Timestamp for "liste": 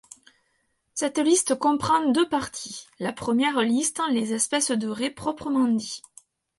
1.19-1.53, 3.61-4.01